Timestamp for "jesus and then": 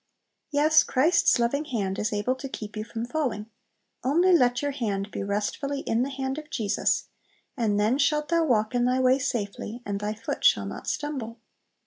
6.49-7.99